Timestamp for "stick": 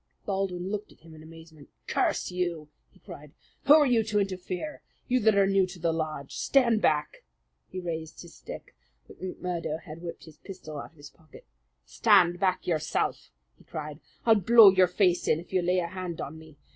8.33-8.75